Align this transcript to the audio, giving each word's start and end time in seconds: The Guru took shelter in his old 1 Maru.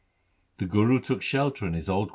The 0.57 0.65
Guru 0.65 0.99
took 0.99 1.21
shelter 1.21 1.67
in 1.67 1.73
his 1.73 1.87
old 1.87 2.05
1 2.05 2.05
Maru. 2.05 2.09